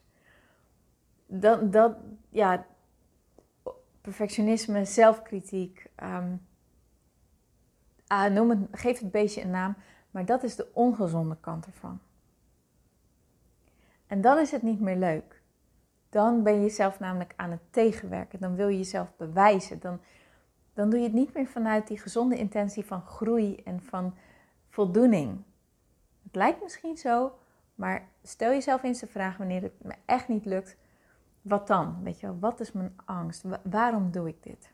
dat, 1.28 1.74
dat, 1.74 1.96
ja, 2.30 2.66
perfectionisme, 4.02 4.86
zelfkritiek, 4.86 5.90
um, 6.04 6.48
noem 8.34 8.50
het, 8.50 8.60
geef 8.72 9.00
het 9.00 9.12
beestje 9.12 9.42
een 9.42 9.50
naam, 9.50 9.76
maar 10.12 10.26
dat 10.26 10.44
is 10.44 10.56
de 10.56 10.68
ongezonde 10.74 11.38
kant 11.40 11.66
ervan. 11.66 12.00
En 14.08 14.22
dan 14.22 14.38
is 14.38 14.52
het 14.52 14.62
niet 14.62 14.80
meer 14.80 14.96
leuk. 14.96 15.37
Dan 16.10 16.44
ben 16.44 16.54
je 16.54 16.62
jezelf 16.62 17.00
namelijk 17.00 17.34
aan 17.36 17.52
het 17.52 17.62
tegenwerken. 17.70 18.40
Dan 18.40 18.56
wil 18.56 18.68
je 18.68 18.78
jezelf 18.78 19.14
bewijzen. 19.18 19.80
Dan, 19.80 20.00
dan 20.74 20.90
doe 20.90 21.00
je 21.00 21.06
het 21.06 21.14
niet 21.14 21.34
meer 21.34 21.48
vanuit 21.48 21.88
die 21.88 22.00
gezonde 22.00 22.38
intentie 22.38 22.86
van 22.86 23.02
groei 23.02 23.56
en 23.64 23.82
van 23.84 24.16
voldoening. 24.70 25.44
Het 26.24 26.36
lijkt 26.36 26.62
misschien 26.62 26.98
zo, 26.98 27.38
maar 27.76 28.08
stel 28.24 28.52
jezelf 28.52 28.84
eens 28.84 29.00
de 29.00 29.08
vraag 29.08 29.38
wanneer 29.38 29.62
het 29.62 29.84
me 29.84 29.94
echt 30.06 30.28
niet 30.28 30.46
lukt 30.46 30.78
wat 31.48 31.68
dan? 31.68 32.04
Weet 32.04 32.20
je 32.20 32.28
wel, 32.28 32.40
wat 32.40 32.60
is 32.60 32.72
mijn 32.72 32.96
angst? 33.06 33.44
waarom 33.64 34.12
doe 34.12 34.28
ik 34.28 34.44
dit? 34.44 34.72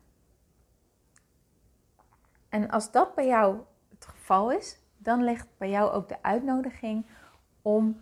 En 2.49 2.69
als 2.69 2.91
dat 2.91 3.15
bij 3.15 3.27
jou 3.27 3.59
het 3.89 4.05
geval 4.05 4.51
is, 4.51 4.79
dan 4.97 5.23
ligt 5.23 5.47
bij 5.57 5.69
jou 5.69 5.91
ook 5.91 6.09
de 6.09 6.23
uitnodiging 6.23 7.05
om 7.61 8.01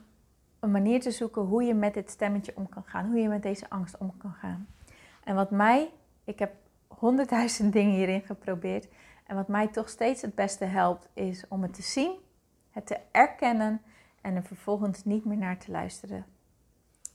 een 0.62 0.72
manier 0.72 1.00
te 1.00 1.12
zoeken 1.12 1.41
hoe 1.41 1.63
je 1.63 1.74
met 1.74 1.94
dit 1.94 2.10
stemmetje 2.10 2.51
om 2.56 2.70
kan 2.70 2.84
gaan, 2.86 3.06
hoe 3.06 3.20
je 3.20 3.27
met 3.27 3.44
deze 3.44 3.70
angst 3.70 3.98
om 3.98 4.18
kan 4.18 4.34
gaan. 4.34 4.68
En 5.24 5.36
wat 5.36 5.51
mij, 5.51 5.89
ik 6.24 6.39
heb 6.39 6.53
honderdduizend 6.88 7.74
dingen 7.77 7.96
hierin 7.96 8.22
geprobeerd, 8.22 8.88
en 9.27 9.36
wat 9.36 9.48
mij 9.48 9.68
toch 9.68 9.89
steeds 9.89 10.22
het 10.22 10.36
beste 10.36 10.65
helpt, 10.65 11.08
is 11.13 11.48
om 11.48 11.62
het 11.62 11.74
te 11.74 11.82
zien, 11.82 12.12
het 12.72 12.88
te 12.88 13.00
erkennen 13.12 13.82
en 14.22 14.36
er 14.36 14.44
vervolgens 14.44 15.03
niet 15.03 15.25
meer 15.25 15.38
naar 15.38 15.58
te 15.58 15.72
luisteren. 15.72 16.25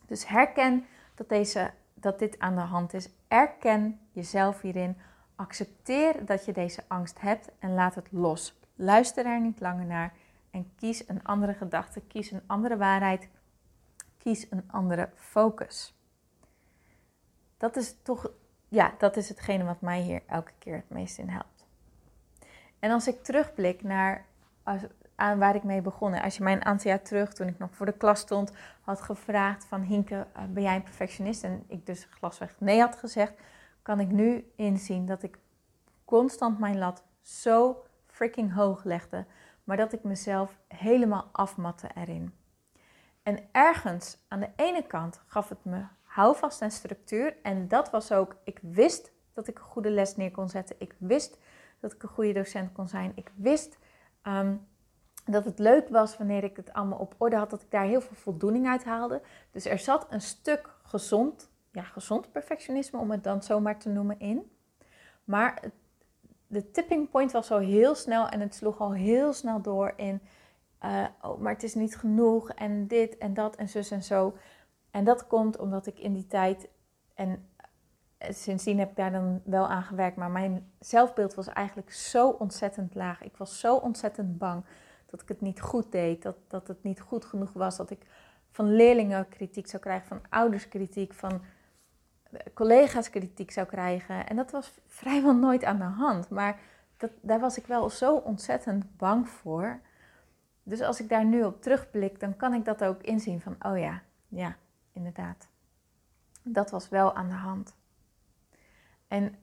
Dus 0.07 0.29
herken 0.29 0.85
dat, 1.15 1.29
deze, 1.29 1.71
dat 1.95 2.19
dit 2.19 2.39
aan 2.39 2.55
de 2.55 2.61
hand 2.61 2.95
is. 2.95 3.09
Erken 3.29 4.01
jezelf 4.13 4.61
hierin. 4.61 4.97
Accepteer 5.35 6.25
dat 6.25 6.45
je 6.45 6.53
deze 6.53 6.83
angst 6.87 7.21
hebt 7.21 7.51
en 7.59 7.75
laat 7.75 7.95
het 7.95 8.13
los. 8.13 8.59
Luister 8.75 9.27
er 9.27 9.41
niet 9.41 9.61
langer 9.61 9.87
naar 9.87 10.13
en 10.51 10.73
kies 10.77 11.09
een 11.09 11.25
andere 11.25 11.55
gedachte, 11.55 12.01
kies 12.01 12.31
een 12.31 12.43
andere 12.47 12.77
waarheid, 12.77 13.29
kies 14.27 14.47
een 14.51 14.65
andere 14.67 15.11
focus. 15.15 15.95
Dat 17.57 17.77
is 17.77 17.97
toch, 18.03 18.31
ja, 18.69 18.95
dat 18.99 19.17
is 19.17 19.29
hetgene 19.29 19.65
wat 19.65 19.81
mij 19.81 20.01
hier 20.01 20.23
elke 20.27 20.53
keer 20.59 20.75
het 20.75 20.91
meest 20.91 21.19
in 21.19 21.29
helpt. 21.29 21.67
En 22.79 22.91
als 22.91 23.07
ik 23.09 23.23
terugblik 23.23 23.83
naar 23.83 24.27
aan 25.15 25.39
waar 25.39 25.55
ik 25.55 25.63
mee 25.63 25.81
begonnen. 25.81 26.23
Als 26.23 26.37
je 26.37 26.43
mij 26.43 26.53
een 26.53 26.65
aantal 26.65 26.91
jaar 26.91 27.03
terug, 27.03 27.33
toen 27.33 27.49
ik 27.49 27.59
nog 27.59 27.75
voor 27.75 27.87
de 27.87 27.97
klas 27.97 28.21
stond, 28.21 28.53
had 28.81 29.01
gevraagd 29.01 29.65
van 29.65 29.81
Hinke, 29.81 30.27
eh, 30.33 30.43
ben 30.45 30.63
jij 30.63 30.75
een 30.75 30.83
perfectionist? 30.83 31.45
En 31.45 31.65
ik 31.67 31.87
dus 31.87 32.09
glasweg 32.11 32.55
nee 32.59 32.81
had 32.81 32.97
gezegd, 32.97 33.33
kan 33.83 34.01
ik 34.01 34.11
nu 34.11 34.51
inzien 34.57 35.07
dat 35.07 35.23
ik 35.23 35.39
constant 36.05 36.59
mijn 36.59 36.79
lat 36.79 37.05
zo 37.23 37.85
freaking 38.07 38.55
hoog 38.55 38.85
legde, 38.85 39.27
maar 39.65 39.77
dat 39.77 39.93
ik 39.93 40.03
mezelf 40.03 40.59
helemaal 40.69 41.29
afmatte 41.33 41.89
erin. 41.95 42.35
En 43.27 43.39
ergens 43.53 44.19
aan 44.29 44.41
de 44.41 44.51
ene 44.57 44.87
kant 44.87 45.21
gaf 45.27 45.49
het 45.49 45.65
me 45.65 45.85
houvast 46.03 46.63
en 46.63 46.71
structuur. 46.71 47.37
En 47.43 47.69
dat 47.69 47.91
was 47.91 48.13
ook, 48.13 48.37
ik 48.45 48.59
wist 48.63 49.13
dat 49.33 49.49
ik 49.49 49.59
een 49.59 49.65
goede 49.65 49.91
les 49.91 50.17
neer 50.17 50.31
kon 50.31 50.49
zetten. 50.49 50.77
Ik 50.79 50.95
wist 50.99 51.39
dat 51.81 51.93
ik 51.93 52.03
een 52.03 52.09
goede 52.09 52.33
docent 52.33 52.73
kon 52.73 52.89
zijn. 52.89 53.13
Ik 53.15 53.33
wist 53.35 53.79
ehm, 54.23 54.57
dat 55.25 55.45
het 55.45 55.59
leuk 55.59 55.89
was 55.89 56.17
wanneer 56.17 56.45
ik 56.45 56.57
het 56.57 56.73
allemaal 56.73 56.99
op 56.99 57.15
orde 57.19 57.37
had, 57.37 57.51
dat 57.51 57.63
ik 57.63 57.71
daar 57.71 57.85
heel 57.85 58.01
veel 58.01 58.17
voldoening 58.17 58.67
uit 58.67 58.85
haalde. 58.85 59.23
Dus 59.51 59.65
er 59.65 59.79
zat 59.79 60.07
een 60.11 60.21
stuk 60.21 60.71
gezond, 60.83 61.51
ja, 61.73 61.83
gezond 61.83 62.33
perfectionisme, 62.33 62.99
om 62.99 63.11
het 63.11 63.25
dan 63.25 63.43
zomaar 63.43 63.79
te 63.79 63.89
noemen, 63.89 64.19
in. 64.19 64.51
Maar 65.25 65.63
de 66.47 66.71
tipping 66.71 67.11
point 67.11 67.33
was 67.33 67.47
zo 67.47 67.59
heel 67.59 67.95
snel 67.95 68.29
en 68.29 68.41
het 68.41 68.55
sloeg 68.55 68.81
al 68.81 68.93
heel 68.93 69.33
snel 69.33 69.61
door 69.61 69.93
in, 69.97 70.21
uh, 70.87 71.07
oh, 71.23 71.39
maar 71.39 71.53
het 71.53 71.63
is 71.63 71.75
niet 71.75 71.97
genoeg 71.97 72.51
en 72.51 72.87
dit 72.87 73.19
en 73.19 73.35
dat 73.35 73.57
en 73.57 73.69
zus 73.69 73.91
en 73.91 74.03
zo. 74.03 74.37
En 74.91 75.05
dat 75.05 75.27
komt 75.27 75.59
omdat 75.59 75.87
ik 75.87 75.99
in 75.99 76.13
die 76.13 76.27
tijd, 76.27 76.69
en 77.15 77.49
eh, 78.19 78.33
sindsdien 78.33 78.79
heb 78.79 78.91
ik 78.91 78.97
daar 78.97 79.13
dan 79.13 79.41
wel 79.45 79.69
aan 79.69 79.83
gewerkt, 79.83 80.17
maar 80.17 80.31
mijn 80.31 80.73
zelfbeeld 80.79 81.35
was 81.35 81.49
eigenlijk 81.49 81.93
zo 81.93 82.29
ontzettend 82.29 82.95
laag. 82.95 83.23
Ik 83.23 83.37
was 83.37 83.61
zo 83.61 83.77
ontzettend 83.77 84.39
bang 84.39 84.65
dat 85.07 85.23
ik 85.23 85.29
het 85.29 85.41
niet 85.41 85.61
goed 85.61 85.93
deed, 85.93 86.23
dat, 86.23 86.37
dat 86.49 86.69
het 86.69 86.83
niet 86.83 87.01
goed 87.01 87.25
genoeg 87.25 87.53
was, 87.53 87.77
dat 87.77 87.91
ik 87.91 88.07
van 88.51 88.75
leerlingen 88.75 89.29
kritiek 89.29 89.67
zou 89.67 89.83
krijgen, 89.83 90.07
van 90.07 90.21
ouders 90.29 90.69
kritiek, 90.69 91.13
van 91.13 91.43
collega's 92.55 93.11
kritiek 93.11 93.51
zou 93.51 93.67
krijgen. 93.67 94.27
En 94.27 94.37
dat 94.37 94.51
was 94.51 94.73
vrijwel 94.87 95.35
nooit 95.35 95.65
aan 95.65 95.79
de 95.79 95.85
hand, 95.85 96.29
maar 96.29 96.61
dat, 96.97 97.11
daar 97.21 97.41
was 97.41 97.59
ik 97.59 97.67
wel 97.67 97.91
zo 97.91 98.17
ontzettend 98.17 98.97
bang 98.97 99.29
voor. 99.29 99.81
Dus 100.69 100.81
als 100.81 101.01
ik 101.01 101.09
daar 101.09 101.25
nu 101.25 101.45
op 101.45 101.63
terugblik, 101.63 102.21
dan 102.21 102.37
kan 102.37 102.55
ik 102.55 102.65
dat 102.65 102.85
ook 102.85 103.03
inzien 103.03 103.41
van, 103.41 103.57
oh 103.61 103.79
ja, 103.79 104.03
ja, 104.29 104.57
inderdaad. 104.93 105.49
Dat 106.43 106.71
was 106.71 106.89
wel 106.89 107.15
aan 107.15 107.29
de 107.29 107.35
hand. 107.35 107.77
En 109.09 109.35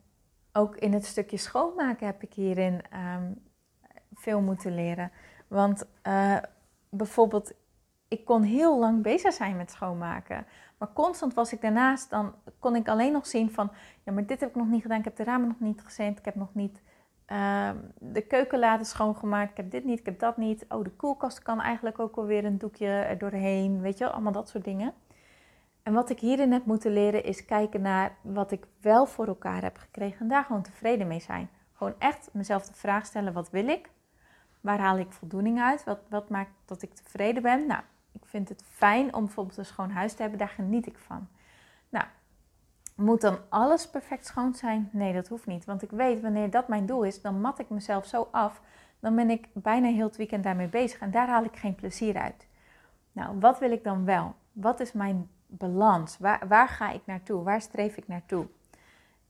ook 0.54 0.76
in 0.76 0.94
het 0.94 1.06
stukje 1.06 1.38
schoonmaken 1.38 2.06
heb 2.06 2.24
ik 2.24 2.34
hierin 2.34 2.82
ehm, 2.90 3.32
veel 4.14 4.42
moeten 4.42 4.76
leren. 4.76 5.12
Want 5.48 5.86
uh, 6.08 6.38
bijvoorbeeld, 6.90 7.54
ik 8.08 8.26
kon 8.26 8.42
heel 8.42 8.80
lang 8.80 9.02
bezig 9.02 9.34
zijn 9.34 9.58
met 9.58 9.72
schoonmaken. 9.72 10.46
Maar 10.78 10.94
constant 10.94 11.34
was 11.34 11.54
ik 11.54 11.62
daarnaast, 11.62 12.10
dan 12.10 12.36
kon 12.60 12.76
ik 12.76 12.88
alleen 12.88 13.12
nog 13.12 13.28
zien 13.28 13.52
van... 13.52 13.72
Ja, 14.04 14.12
maar 14.12 14.26
dit 14.26 14.40
heb 14.40 14.50
ik 14.50 14.56
nog 14.56 14.68
niet 14.68 14.82
gedaan. 14.82 15.00
Ik 15.00 15.04
heb 15.04 15.16
de 15.16 15.24
ramen 15.24 15.48
nog 15.48 15.60
niet 15.60 15.82
gezet. 15.82 16.18
Ik 16.18 16.26
heb 16.26 16.36
nog 16.36 16.54
niet 16.54 16.82
uh, 17.34 17.70
de 18.00 18.22
keukenladen 18.22 18.86
schoongemaakt. 18.86 19.52
Ik 19.52 19.58
heb 19.58 19.72
dit 19.72 19.86
niet, 19.86 20.00
ik 20.00 20.06
heb 20.06 20.20
dat 20.20 20.38
niet. 20.38 20.66
Oh, 20.70 20.84
de 20.84 20.90
koelkast 20.90 21.42
kan 21.42 21.62
eigenlijk 21.62 22.00
ook 22.00 22.16
alweer 22.16 22.46
een 22.46 22.58
doekje 22.58 22.88
er 22.88 23.18
doorheen. 23.18 23.82
Weet 23.82 23.98
je 23.98 24.12
allemaal 24.12 24.32
dat 24.32 24.50
soort 24.50 24.64
dingen. 24.64 24.94
En 25.84 25.94
wat 25.94 26.10
ik 26.10 26.20
hierin 26.20 26.52
heb 26.52 26.66
moeten 26.66 26.94
leren 26.94 27.24
is 27.24 27.46
kijken 27.46 27.82
naar 27.82 28.16
wat 28.22 28.52
ik 28.52 28.66
wel 28.82 29.06
voor 29.06 29.28
elkaar 29.28 29.62
heb 29.62 29.78
gekregen. 29.78 30.20
En 30.20 30.28
daar 30.28 30.44
gewoon 30.44 30.62
tevreden 30.62 31.08
mee 31.08 31.20
zijn. 31.20 31.50
Gewoon 31.74 31.94
echt 31.98 32.30
mezelf 32.32 32.66
de 32.66 32.74
vraag 32.74 33.06
stellen, 33.06 33.34
wat 33.34 33.50
wil 33.50 33.68
ik? 33.68 33.90
Waar 34.62 34.80
haal 34.80 34.98
ik 34.98 35.12
voldoening 35.12 35.62
uit? 35.62 35.84
Wat, 35.84 36.00
wat 36.10 36.30
maakt 36.30 36.52
dat 36.66 36.82
ik 36.82 36.94
tevreden 36.94 37.42
ben? 37.42 37.68
Nou, 37.68 37.82
ik 38.12 38.26
vind 38.26 38.50
het 38.50 38.64
fijn 38.70 39.14
om 39.14 39.26
bijvoorbeeld 39.26 39.58
een 39.58 39.66
schoon 39.66 39.92
huis 39.92 40.14
te 40.14 40.22
hebben. 40.22 40.40
Daar 40.40 40.50
geniet 40.50 40.86
ik 40.86 40.98
van. 40.98 41.28
Nou, 41.90 42.06
moet 42.96 43.22
dan 43.22 43.38
alles 43.50 43.90
perfect 43.90 44.26
schoon 44.26 44.54
zijn? 44.54 44.90
Nee, 44.92 45.14
dat 45.14 45.28
hoeft 45.28 45.46
niet. 45.46 45.66
Want 45.66 45.82
ik 45.82 45.92
weet, 45.92 46.22
wanneer 46.22 46.50
dat 46.50 46.68
mijn 46.68 46.86
doel 46.86 47.04
is, 47.04 47.22
dan 47.22 47.42
mat 47.42 47.60
ik 47.60 47.70
mezelf 47.70 48.06
zo 48.06 48.28
af. 48.32 48.62
Dan 49.00 49.16
ben 49.16 49.30
ik 49.30 49.48
bijna 49.54 49.88
heel 49.88 50.08
het 50.08 50.18
weekend 50.18 50.44
daarmee 50.44 50.68
bezig. 50.68 51.00
En 51.00 51.12
daar 51.12 51.28
haal 51.28 51.44
ik 51.44 51.56
geen 51.56 51.76
plezier 51.76 52.18
uit. 52.18 52.48
Nou, 53.12 53.40
wat 53.40 53.60
wil 53.60 53.72
ik 53.72 53.84
dan 53.84 54.06
wel? 54.06 54.36
Wat 54.52 54.80
is 54.80 54.92
mijn 54.92 55.30
balans? 55.46 56.18
Waar, 56.18 56.48
waar 56.48 56.68
ga 56.68 56.92
ik 56.92 57.02
naartoe? 57.06 57.44
Waar 57.44 57.62
streef 57.62 57.98
ik 57.98 58.08
naartoe? 58.08 58.48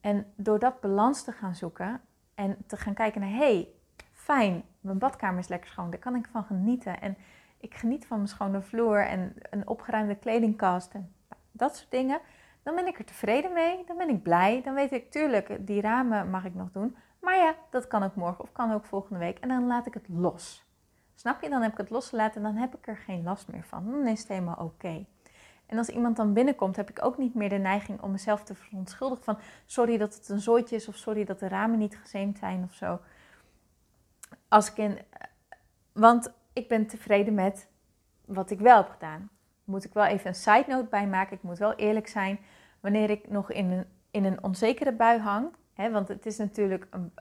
En 0.01 0.25
door 0.35 0.59
dat 0.59 0.81
balans 0.81 1.23
te 1.23 1.31
gaan 1.31 1.55
zoeken 1.55 2.01
en 2.35 2.57
te 2.67 2.77
gaan 2.77 2.93
kijken 2.93 3.21
naar, 3.21 3.29
hey, 3.29 3.67
fijn, 4.11 4.63
mijn 4.79 4.97
badkamer 4.97 5.39
is 5.39 5.47
lekker 5.47 5.69
schoon, 5.69 5.89
daar 5.89 5.99
kan 5.99 6.15
ik 6.15 6.27
van 6.31 6.43
genieten. 6.43 7.01
En 7.01 7.17
ik 7.57 7.73
geniet 7.73 8.05
van 8.05 8.17
mijn 8.17 8.29
schone 8.29 8.61
vloer 8.61 9.05
en 9.05 9.33
een 9.49 9.67
opgeruimde 9.67 10.15
kledingkast 10.15 10.93
en 10.93 11.13
dat 11.51 11.75
soort 11.75 11.91
dingen. 11.91 12.19
Dan 12.63 12.75
ben 12.75 12.87
ik 12.87 12.99
er 12.99 13.05
tevreden 13.05 13.53
mee, 13.53 13.83
dan 13.87 13.97
ben 13.97 14.09
ik 14.09 14.23
blij. 14.23 14.61
Dan 14.61 14.73
weet 14.73 14.91
ik, 14.91 15.11
tuurlijk, 15.11 15.67
die 15.67 15.81
ramen 15.81 16.29
mag 16.29 16.45
ik 16.45 16.55
nog 16.55 16.71
doen. 16.71 16.95
Maar 17.19 17.35
ja, 17.35 17.55
dat 17.69 17.87
kan 17.87 18.03
ook 18.03 18.15
morgen 18.15 18.43
of 18.43 18.51
kan 18.51 18.71
ook 18.71 18.85
volgende 18.85 19.19
week. 19.19 19.39
En 19.39 19.47
dan 19.47 19.67
laat 19.67 19.85
ik 19.85 19.93
het 19.93 20.07
los. 20.09 20.63
Snap 21.15 21.41
je? 21.41 21.49
Dan 21.49 21.61
heb 21.61 21.71
ik 21.71 21.77
het 21.77 21.89
losgelaten 21.89 22.35
en 22.35 22.53
dan 22.53 22.61
heb 22.61 22.75
ik 22.75 22.87
er 22.87 22.97
geen 22.97 23.23
last 23.23 23.47
meer 23.47 23.63
van. 23.63 23.91
Dan 23.91 24.07
is 24.07 24.19
het 24.19 24.27
helemaal 24.27 24.57
oké. 24.59 25.05
En 25.65 25.77
als 25.77 25.89
iemand 25.89 26.15
dan 26.15 26.33
binnenkomt, 26.33 26.75
heb 26.75 26.89
ik 26.89 27.05
ook 27.05 27.17
niet 27.17 27.33
meer 27.33 27.49
de 27.49 27.55
neiging 27.55 28.01
om 28.01 28.11
mezelf 28.11 28.43
te 28.43 28.55
verontschuldigen 28.55 29.23
van 29.23 29.37
sorry 29.65 29.97
dat 29.97 30.15
het 30.15 30.29
een 30.29 30.39
zooitje 30.39 30.75
is 30.75 30.87
of 30.87 30.95
sorry 30.95 31.23
dat 31.23 31.39
de 31.39 31.47
ramen 31.47 31.79
niet 31.79 31.97
gezeemd 31.97 32.37
zijn 32.37 32.63
of 32.63 32.73
zo. 32.73 32.99
Als 34.47 34.69
ik 34.69 34.77
in, 34.77 34.99
want 35.91 36.33
ik 36.53 36.67
ben 36.67 36.87
tevreden 36.87 37.33
met 37.33 37.67
wat 38.25 38.49
ik 38.49 38.59
wel 38.59 38.77
heb 38.77 38.89
gedaan. 38.89 39.29
Moet 39.63 39.83
ik 39.83 39.93
wel 39.93 40.05
even 40.05 40.27
een 40.27 40.35
side 40.35 40.65
note 40.67 40.87
bij 40.89 41.07
maken. 41.07 41.35
Ik 41.35 41.43
moet 41.43 41.57
wel 41.57 41.73
eerlijk 41.73 42.07
zijn. 42.07 42.39
Wanneer 42.79 43.09
ik 43.09 43.29
nog 43.29 43.51
in 43.51 43.71
een, 43.71 43.85
in 44.11 44.25
een 44.25 44.43
onzekere 44.43 44.91
bui 44.91 45.19
hang. 45.19 45.47
Hè, 45.73 45.91
want 45.91 46.07
het 46.07 46.25
is 46.25 46.37
natuurlijk 46.37 46.87
een, 46.89 47.13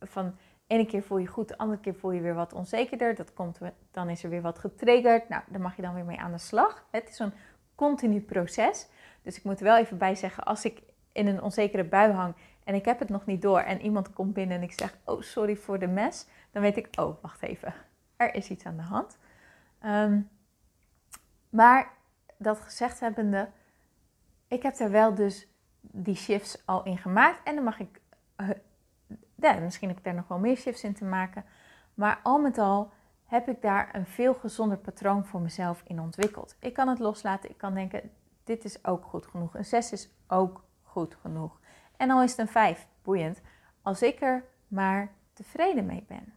van 0.00 0.36
ene 0.66 0.86
keer 0.86 1.02
voel 1.02 1.18
je 1.18 1.26
goed, 1.26 1.48
de 1.48 1.58
andere 1.58 1.80
keer 1.80 1.94
voel 1.94 2.10
je 2.10 2.20
weer 2.20 2.34
wat 2.34 2.52
onzekerder. 2.52 3.14
Dat 3.14 3.32
komt, 3.32 3.58
dan 3.90 4.08
is 4.08 4.24
er 4.24 4.30
weer 4.30 4.42
wat 4.42 4.58
getriggerd. 4.58 5.28
Nou, 5.28 5.42
daar 5.48 5.60
mag 5.60 5.76
je 5.76 5.82
dan 5.82 5.94
weer 5.94 6.04
mee 6.04 6.20
aan 6.20 6.32
de 6.32 6.38
slag. 6.38 6.86
Het 6.90 7.08
is 7.08 7.18
een 7.18 7.32
continu 7.74 8.20
proces. 8.20 8.88
Dus 9.22 9.36
ik 9.36 9.44
moet 9.44 9.60
wel 9.60 9.76
even 9.76 9.98
bij 9.98 10.14
zeggen, 10.14 10.44
als 10.44 10.64
ik 10.64 10.82
in 11.12 11.26
een 11.26 11.42
onzekere 11.42 11.84
bui 11.84 12.12
hang 12.12 12.34
en 12.64 12.74
ik 12.74 12.84
heb 12.84 12.98
het 12.98 13.08
nog 13.08 13.26
niet 13.26 13.42
door 13.42 13.60
en 13.60 13.80
iemand 13.80 14.12
komt 14.12 14.32
binnen 14.32 14.56
en 14.56 14.62
ik 14.62 14.72
zeg, 14.72 14.96
oh 15.04 15.20
sorry 15.20 15.56
voor 15.56 15.78
de 15.78 15.86
mes, 15.86 16.26
dan 16.50 16.62
weet 16.62 16.76
ik, 16.76 16.88
oh 16.98 17.22
wacht 17.22 17.42
even, 17.42 17.74
er 18.16 18.34
is 18.34 18.50
iets 18.50 18.64
aan 18.64 18.76
de 18.76 18.82
hand. 18.82 19.18
Ehm, 19.78 20.20
maar 21.56 21.92
dat 22.38 22.60
gezegd 22.60 23.00
hebbende, 23.00 23.48
ik 24.48 24.62
heb 24.62 24.78
er 24.78 24.90
wel 24.90 25.14
dus 25.14 25.48
die 25.80 26.14
shifts 26.14 26.66
al 26.66 26.84
in 26.84 26.98
gemaakt 26.98 27.42
en 27.44 27.54
dan 27.54 27.64
mag 27.64 27.80
ik, 27.80 28.00
uh, 29.36 29.60
misschien 29.60 29.88
heb 29.88 29.98
ik 29.98 30.04
daar 30.04 30.14
nog 30.14 30.28
wel 30.28 30.38
meer 30.38 30.56
shifts 30.56 30.84
in 30.84 30.94
te 30.94 31.04
maken, 31.04 31.44
maar 31.94 32.20
al 32.22 32.38
met 32.38 32.58
al 32.58 32.92
heb 33.24 33.48
ik 33.48 33.62
daar 33.62 33.94
een 33.94 34.06
veel 34.06 34.34
gezonder 34.34 34.78
patroon 34.78 35.24
voor 35.24 35.40
mezelf 35.40 35.82
in 35.86 36.00
ontwikkeld. 36.00 36.56
Ik 36.60 36.74
kan 36.74 36.88
het 36.88 36.98
loslaten, 36.98 37.50
ik 37.50 37.58
kan 37.58 37.74
denken, 37.74 38.10
dit 38.44 38.64
is 38.64 38.84
ook 38.84 39.04
goed 39.04 39.26
genoeg. 39.26 39.54
Een 39.54 39.64
6 39.64 39.92
is 39.92 40.08
ook 40.26 40.64
goed 40.82 41.14
genoeg. 41.20 41.60
En 41.96 42.10
al 42.10 42.22
is 42.22 42.30
het 42.30 42.38
een 42.38 42.48
5, 42.48 42.86
boeiend, 43.02 43.40
als 43.82 44.02
ik 44.02 44.20
er 44.20 44.44
maar 44.68 45.12
tevreden 45.32 45.86
mee 45.86 46.04
ben. 46.08 46.34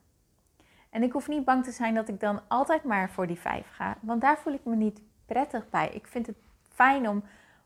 En 0.89 1.03
ik 1.03 1.11
hoef 1.11 1.27
niet 1.27 1.45
bang 1.45 1.63
te 1.63 1.71
zijn 1.71 1.93
dat 1.93 2.07
ik 2.07 2.19
dan 2.19 2.41
altijd 2.47 2.83
maar 2.83 3.09
voor 3.09 3.27
die 3.27 3.39
5 3.39 3.69
ga, 3.71 3.97
want 4.01 4.21
daar 4.21 4.37
voel 4.37 4.53
ik 4.53 4.65
me 4.65 4.75
niet 4.75 5.01
prettig 5.29 5.69
bij. 5.69 5.89
Ik 5.89 6.07
vind 6.07 6.27
het 6.27 6.37
fijn 6.67 7.09
om, 7.09 7.23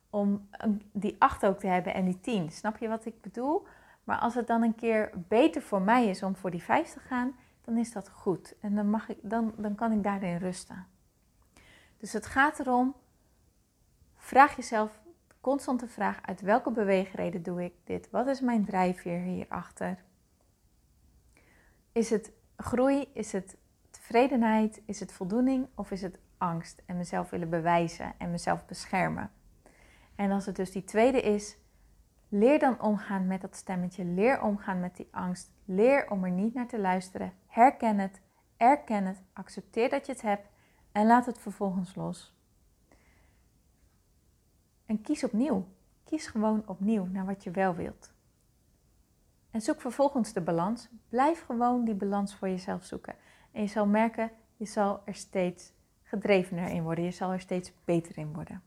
om 0.09 0.47
die 0.91 1.15
8 1.19 1.45
ook 1.45 1.59
te 1.59 1.67
hebben 1.67 1.93
en 1.93 2.05
die 2.05 2.19
10. 2.19 2.51
Snap 2.51 2.77
je 2.77 2.87
wat 2.87 3.05
ik 3.05 3.21
bedoel? 3.21 3.67
Maar 4.03 4.17
als 4.17 4.35
het 4.35 4.47
dan 4.47 4.63
een 4.63 4.75
keer 4.75 5.11
beter 5.27 5.61
voor 5.61 5.81
mij 5.81 6.07
is 6.07 6.23
om 6.23 6.35
voor 6.35 6.51
die 6.51 6.63
5 6.63 6.89
te 6.89 6.99
gaan, 6.99 7.35
dan 7.61 7.77
is 7.77 7.91
dat 7.91 8.09
goed. 8.09 8.55
En 8.59 8.75
dan, 8.75 8.89
mag 8.89 9.09
ik, 9.09 9.17
dan, 9.21 9.53
dan 9.57 9.75
kan 9.75 9.91
ik 9.91 10.03
daarin 10.03 10.37
rusten. 10.37 10.85
Dus 11.97 12.13
het 12.13 12.25
gaat 12.25 12.59
erom, 12.59 12.95
vraag 14.17 14.55
jezelf 14.55 15.01
constant 15.41 15.79
de 15.79 15.87
vraag: 15.87 16.19
uit 16.21 16.41
welke 16.41 16.71
beweegreden 16.71 17.43
doe 17.43 17.63
ik 17.63 17.73
dit? 17.83 18.09
Wat 18.09 18.27
is 18.27 18.41
mijn 18.41 18.65
drijfveer 18.65 19.19
hierachter? 19.19 20.03
Is 21.91 22.09
het 22.09 22.31
groei? 22.57 23.07
Is 23.13 23.31
het 23.31 23.57
tevredenheid? 23.89 24.81
Is 24.85 24.99
het 24.99 25.11
voldoening? 25.11 25.67
Of 25.75 25.91
is 25.91 26.01
het 26.01 26.19
angst 26.43 26.81
en 26.85 26.97
mezelf 26.97 27.29
willen 27.29 27.49
bewijzen 27.49 28.13
en 28.17 28.31
mezelf 28.31 28.65
beschermen? 28.65 29.31
En 30.15 30.31
als 30.31 30.45
het 30.45 30.55
dus 30.55 30.71
die 30.71 30.83
tweede 30.83 31.21
is, 31.21 31.57
leer 32.29 32.59
dan 32.59 32.81
omgaan 32.81 33.27
met 33.27 33.41
dat 33.41 33.55
stemmetje. 33.55 34.05
Leer 34.05 34.41
omgaan 34.41 34.79
met 34.79 34.95
die 34.95 35.07
angst. 35.11 35.51
Leer 35.65 36.09
om 36.09 36.23
er 36.23 36.31
niet 36.31 36.53
naar 36.53 36.67
te 36.67 36.79
luisteren. 36.79 37.33
Herken 37.47 37.99
het, 37.99 38.21
erken 38.57 39.05
het, 39.05 39.21
accepteer 39.33 39.89
dat 39.89 40.05
je 40.05 40.11
het 40.11 40.21
hebt 40.21 40.47
en 40.91 41.05
laat 41.05 41.25
het 41.25 41.39
vervolgens 41.39 41.95
los. 41.95 42.33
En 44.85 45.01
kies 45.01 45.23
opnieuw. 45.23 45.67
Kies 46.03 46.27
gewoon 46.27 46.63
opnieuw 46.65 47.05
naar 47.05 47.25
wat 47.25 47.43
je 47.43 47.51
wel 47.51 47.75
wilt. 47.75 48.13
En 49.51 49.61
zoek 49.61 49.81
vervolgens 49.81 50.33
de 50.33 50.41
balans. 50.41 50.89
Blijf 51.09 51.45
gewoon 51.45 51.85
die 51.85 51.95
balans 51.95 52.35
voor 52.35 52.49
jezelf 52.49 52.83
zoeken. 52.83 53.15
En 53.51 53.61
je 53.61 53.67
zal 53.67 53.85
merken, 53.85 54.31
je 54.55 54.65
zal 54.65 55.01
er 55.05 55.15
steeds 55.15 55.73
gedrevener 56.13 56.69
in 56.69 56.83
worden. 56.83 57.03
Je 57.03 57.11
zal 57.11 57.31
er 57.31 57.39
steeds 57.39 57.71
beter 57.85 58.17
in 58.17 58.33
worden. 58.33 58.61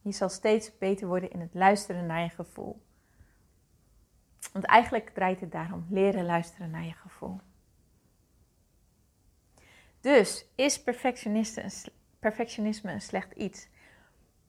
Je 0.00 0.12
zal 0.12 0.28
steeds 0.28 0.78
beter 0.78 1.06
worden 1.06 1.30
in 1.30 1.40
het 1.40 1.54
luisteren 1.54 2.06
naar 2.06 2.22
je 2.22 2.28
gevoel. 2.28 2.82
Want 4.52 4.64
eigenlijk 4.64 5.10
draait 5.10 5.40
het 5.40 5.52
daarom 5.52 5.86
leren 5.90 6.24
luisteren 6.24 6.70
naar 6.70 6.84
je 6.84 6.92
gevoel. 6.92 7.40
Dus 10.00 10.46
is 10.54 10.82
perfectionisme 12.18 12.92
een 12.92 13.00
slecht 13.00 13.32
iets? 13.32 13.68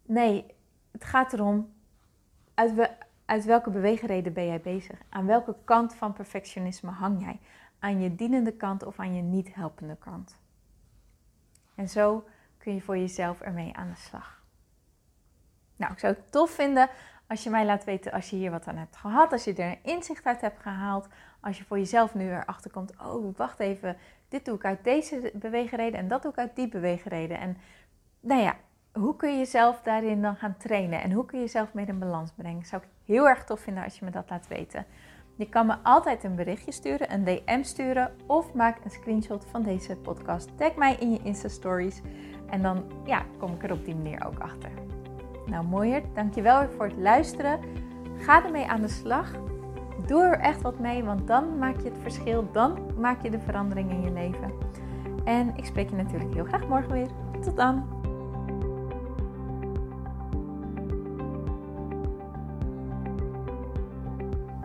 Nee, 0.06 0.46
het 0.92 1.04
gaat 1.04 1.34
erom 1.34 1.74
uit, 2.54 2.92
uit 3.26 3.46
welke 3.46 3.70
beweegreden 3.70 4.34
ben 4.34 4.46
jij 4.46 4.62
bezig? 4.62 5.00
Aan 5.10 5.26
welke 5.26 5.56
kant 5.64 5.96
van 5.96 6.14
perfectionisme 6.14 6.92
hang 6.92 7.22
jij? 7.22 7.40
Aan 7.80 8.02
je 8.02 8.16
dienende 8.16 8.54
kant 8.54 8.84
of 8.84 9.00
aan 9.00 9.16
je 9.16 9.22
niet 9.22 9.56
helpende 9.56 9.96
kant? 9.96 10.38
En 11.78 11.90
zo 11.90 12.28
kun 12.58 12.74
je 12.74 12.82
voor 12.82 12.98
jezelf 12.98 13.42
ermee 13.42 13.76
aan 13.76 13.90
de 13.90 14.00
slag. 14.00 14.42
Nou, 15.76 15.92
ik 15.92 16.00
zou 16.00 16.14
het 16.14 16.32
tof 16.32 16.52
vinden 16.52 16.90
als 17.28 17.44
je 17.44 17.50
mij 17.50 17.66
laat 17.66 17.84
weten 17.84 18.12
als 18.12 18.30
je 18.30 18.36
hier 18.36 18.52
wat 18.52 18.68
aan 18.68 18.78
hebt 18.78 18.96
gehad, 18.96 19.32
als 19.32 19.44
je 19.44 19.54
er 19.54 19.78
inzicht 19.82 20.26
uit 20.26 20.42
hebt 20.42 20.62
gehaald, 20.62 21.08
als 21.40 21.58
je 21.58 21.64
voor 21.64 21.78
jezelf 21.78 22.14
nu 22.14 22.30
erachter 22.30 22.72
komt, 22.72 22.94
oh 23.02 23.38
wacht 23.38 23.60
even, 23.60 23.98
dit 24.30 24.46
doe 24.46 24.56
ik 24.56 24.66
uit 24.66 24.84
deze 24.84 25.32
beweegreden 25.34 26.00
en 26.00 26.08
dat 26.08 26.22
doe 26.22 26.32
ik 26.32 26.38
uit 26.38 26.56
die 26.56 26.68
beweegreden. 26.68 27.40
En 27.40 27.58
nou 28.20 28.42
ja, 28.42 28.56
hoe 28.94 29.16
kun 29.16 29.32
je 29.32 29.38
jezelf 29.38 29.82
daarin 29.82 30.22
dan 30.22 30.36
gaan 30.36 30.58
trainen 30.58 31.02
en 31.02 31.12
hoe 31.12 31.26
kun 31.26 31.38
je 31.38 31.44
jezelf 31.44 31.74
meer 31.74 31.88
in 31.88 32.00
balans 32.00 32.32
brengen? 32.32 32.66
Zou 32.66 32.82
ik 32.82 32.88
heel 33.06 33.30
erg 33.30 33.44
tof 33.44 33.60
vinden 33.60 33.84
als 33.84 34.00
je 34.00 34.06
me 34.06 34.12
dat 34.12 34.30
laat 34.30 34.48
weten. 34.48 34.86
Je 35.38 35.50
kan 35.50 35.66
me 35.66 35.76
altijd 35.84 36.24
een 36.24 36.36
berichtje 36.36 36.72
sturen, 36.72 37.14
een 37.14 37.24
DM 37.24 37.64
sturen 37.64 38.12
of 38.26 38.54
maak 38.54 38.78
een 38.84 38.90
screenshot 38.90 39.46
van 39.52 39.64
deze 39.64 39.96
podcast. 39.96 40.50
Tag 40.56 40.76
mij 40.76 40.96
in 41.00 41.12
je 41.12 41.20
Insta 41.24 41.48
Stories 41.48 42.02
en 42.50 42.62
dan 42.62 42.84
ja, 43.06 43.26
kom 43.40 43.54
ik 43.54 43.64
er 43.64 43.72
op 43.72 43.86
die 43.86 43.96
manier 43.96 44.26
ook 44.26 44.40
achter. 44.40 44.70
Nou 45.46 45.66
mooier, 45.66 46.02
dankjewel 46.14 46.60
weer 46.60 46.72
voor 46.72 46.86
het 46.86 46.98
luisteren. 46.98 47.60
Ga 48.18 48.46
ermee 48.46 48.68
aan 48.68 48.82
de 48.82 48.88
slag. 48.88 49.32
Doe 50.06 50.24
er 50.24 50.40
echt 50.40 50.62
wat 50.62 50.80
mee, 50.80 51.04
want 51.04 51.28
dan 51.28 51.58
maak 51.58 51.78
je 51.78 51.90
het 51.90 52.02
verschil. 52.02 52.52
Dan 52.52 52.80
maak 53.00 53.24
je 53.24 53.30
de 53.30 53.40
verandering 53.40 53.92
in 53.92 54.02
je 54.02 54.12
leven. 54.12 54.52
En 55.26 55.54
ik 55.56 55.66
spreek 55.66 55.90
je 55.90 55.96
natuurlijk 55.96 56.34
heel 56.34 56.46
graag 56.46 56.68
morgen 56.68 56.92
weer. 56.92 57.10
Tot 57.42 57.56
dan! 57.56 57.97